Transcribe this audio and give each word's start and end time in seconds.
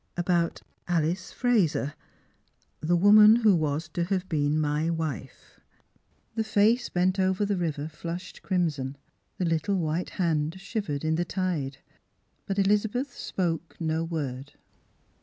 About 0.17 0.63
AHce 0.87 1.31
Eraser, 1.31 1.93
the 2.79 2.95
woman 2.95 3.35
who 3.35 3.55
was 3.55 3.87
to 3.89 4.05
have 4.05 4.27
been 4.27 4.59
my 4.59 4.89
wife." 4.89 5.59
The 6.33 6.43
face 6.43 6.89
bent 6.89 7.19
over 7.19 7.45
the 7.45 7.55
river 7.55 7.87
flushed 7.87 8.41
crimson, 8.41 8.97
the 9.37 9.45
little 9.45 9.75
whito 9.77 10.09
hand 10.15 10.59
shivered 10.59 11.05
in 11.05 11.17
the 11.17 11.25
tide; 11.25 11.77
but 12.47 12.57
Elizabeth 12.57 13.15
spoke 13.15 13.77
no 13.79 14.03
word. 14.03 14.53